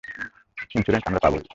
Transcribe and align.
Insurance 0.75 1.03
আমরা 1.07 1.23
পাবোই। 1.23 1.43